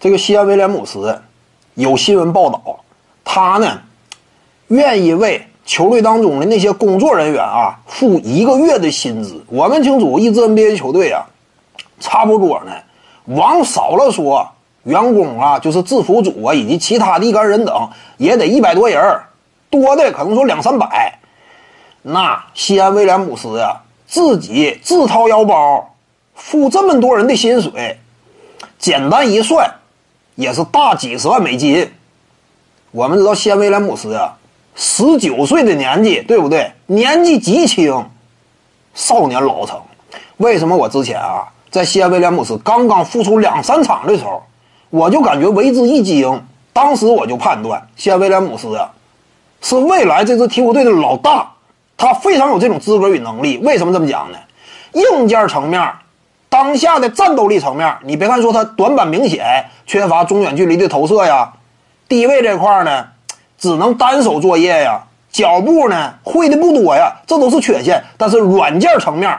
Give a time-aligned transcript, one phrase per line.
[0.00, 1.20] 这个西安威廉姆斯
[1.74, 2.80] 有新闻报道，
[3.22, 3.82] 他呢
[4.68, 9.44] 愿意为球队当中的那些工作人员啊付一个月的薪资。
[9.48, 11.26] 我们清楚，一支 NBA 球队啊，
[12.00, 12.72] 差不多呢，
[13.26, 14.48] 往少了说，
[14.84, 19.20] 员工啊就是制服组啊以及其他的一干人等也得一百多人
[19.68, 21.18] 多的可能说两三百。
[22.00, 25.94] 那西安威廉姆斯呀，自己自掏腰包
[26.34, 27.98] 付这么多人的薪水，
[28.78, 29.70] 简单一算。
[30.40, 31.86] 也是大几十万美金。
[32.92, 34.38] 我们知道，西安威廉姆斯啊，
[34.74, 36.72] 十九岁的年纪，对不对？
[36.86, 38.04] 年纪极轻，
[38.94, 39.78] 少年老成。
[40.38, 44.42] 为什么我之前啊，在西安威廉姆斯刚刚复出两三场的时候，
[44.88, 46.42] 我就感觉为之一惊。
[46.72, 48.90] 当时我就判断，西安威廉姆斯啊，
[49.60, 51.52] 是未来这支鹈鹕队的老大，
[51.98, 53.58] 他非常有这种资格与能力。
[53.58, 54.38] 为什么这么讲呢？
[54.94, 55.92] 硬件层面。
[56.50, 61.52] 当下的战斗力层面，你别看说他短板明显，缺乏中远距离的投射呀，
[62.08, 63.06] 低位这块呢，
[63.56, 68.02] 只能单手作业呀，脚步呢会的不多呀，这都是缺陷。
[68.18, 69.38] 但是软件层面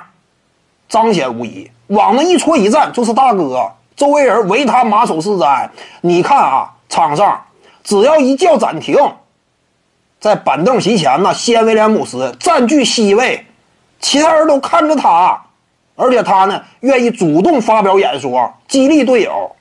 [0.87, 5.69] 彰显无疑，往那一戳一站就是大哥，周围人唯他马首是瞻。
[5.99, 7.41] 你看啊，场上
[7.83, 8.95] 只要一叫暂停，
[10.21, 13.45] 在板凳席前呢，西安威廉姆斯占据 C 位，
[13.99, 15.41] 其他人都看着他。
[15.95, 19.55] 而且他呢，愿意主动发表演说，激励队友。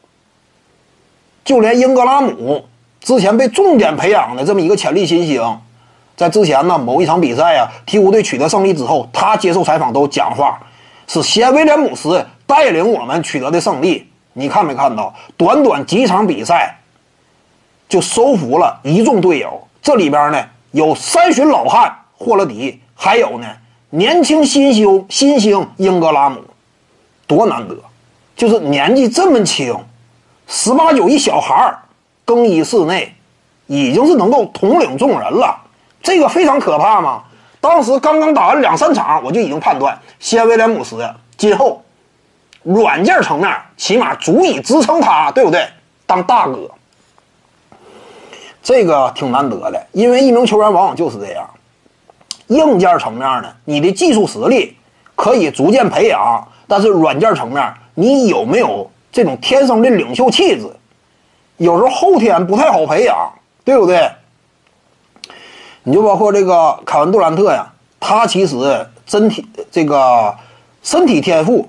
[1.42, 2.64] 就连英格拉姆
[3.00, 5.58] 之前被重点培养的这么一个潜力新星，
[6.16, 10.60] 在之前呢某一场比赛啊，鹈鹕队取得胜利之后，他接受采访都讲话，
[11.08, 14.06] 是西安威廉姆斯带领我们取得的胜利。
[14.34, 15.12] 你看没看到？
[15.36, 16.78] 短短几场比赛，
[17.88, 19.66] 就收服了一众队友。
[19.82, 23.46] 这里边呢，有三旬老汉霍勒迪，还有呢。
[23.92, 26.40] 年轻新秀新星英格拉姆，
[27.26, 27.76] 多难得！
[28.36, 29.76] 就是年纪这么轻，
[30.46, 31.78] 十八九一小孩儿，
[32.24, 33.12] 更衣室内
[33.66, 35.60] 已经是能够统领众人了，
[36.00, 37.24] 这个非常可怕嘛！
[37.60, 40.96] 当时刚刚打完两三场，我就已经判断，西安威廉姆斯
[41.36, 41.82] 今后
[42.62, 45.66] 软件层面起码足以支撑他，对不对？
[46.06, 46.70] 当大哥，
[48.62, 51.50] 这个挺难得的，因为一名球员往往就是这样。
[52.50, 54.76] 硬件层面呢，你的技术实力
[55.16, 60.68] 可以逐渐培养，但是软件层面，你有没有这种天生的领袖气质？
[61.56, 63.32] 有时候后天不太好培养，
[63.64, 64.10] 对不对？
[65.84, 70.34] 你就包括这个凯文杜兰特呀，他其实身体这个
[70.82, 71.68] 身体天赋、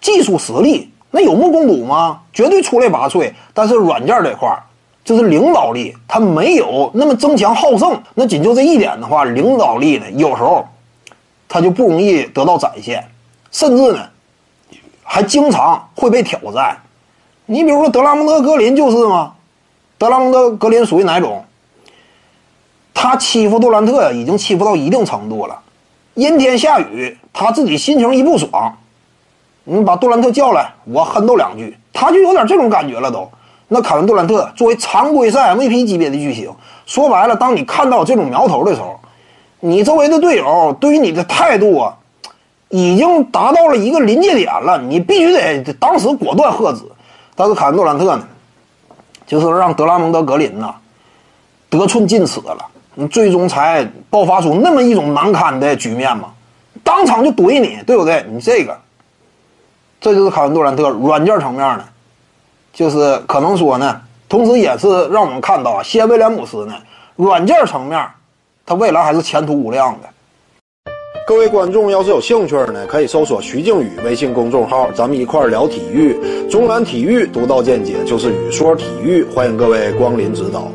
[0.00, 2.20] 技术实力那有目共睹吗？
[2.32, 4.62] 绝对出类拔萃，但是软件这块儿。
[5.06, 8.02] 就是领导力，他没有那么争强好胜。
[8.14, 10.66] 那仅就这一点的话，领导力呢，有时候
[11.48, 13.06] 他就不容易得到展现，
[13.52, 14.00] 甚至呢，
[15.04, 16.76] 还经常会被挑战。
[17.46, 19.34] 你比如说德拉蒙德·格林就是吗？
[19.96, 21.44] 德拉蒙德·格林属于哪种？
[22.92, 25.60] 他欺负杜兰特，已经欺负到一定程度了。
[26.14, 28.76] 阴天下雨，他自己心情一不爽，
[29.62, 33.30] 你把杜兰特叫来，我哼斗两句，他就有点这种感觉了都。
[33.68, 36.50] 那凯文杜兰特作为常规赛 MVP 级别的巨星，
[36.86, 39.00] 说白了，当你看到这种苗头的时候，
[39.58, 41.96] 你周围的队友对于你的态度啊，
[42.68, 46.82] 已经达到了一个临界点了，你必须得当时果断喝止。
[47.34, 48.28] 但是凯文杜兰特呢，
[49.26, 50.72] 就是让德拉蒙德格林呐
[51.68, 56.28] 得寸进尺了，你最终才爆发出那么一种难堪的局面嘛，
[56.84, 58.24] 当场就怼你，对不对？
[58.30, 58.78] 你这个，
[60.00, 61.84] 这就是凯文杜兰特软件层面的。
[62.76, 63.98] 就是可能说呢，
[64.28, 66.74] 同时也是让我们看到啊，西安威廉姆斯呢，
[67.16, 68.06] 软件层面，
[68.66, 70.08] 他未来还是前途无量的。
[71.26, 76.14] 各位观众要是有兴趣呢，可以搜索徐静宇微信公众号，咱们一块聊体育，
[76.50, 80.70] 中南体育独到见解就是语说体育，欢迎各位光临指导。